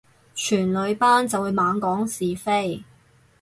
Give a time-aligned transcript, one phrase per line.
[0.33, 2.83] 全女班就會猛講是非